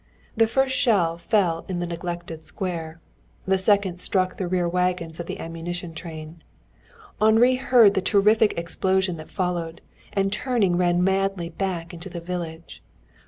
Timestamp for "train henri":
5.93-7.53